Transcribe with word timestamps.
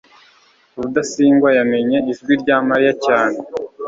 rudasingwa 0.77 1.49
yamenye 1.57 1.97
ijwi 2.11 2.33
rya 2.41 2.57
mariya 2.67 2.93
cyane 3.05 3.37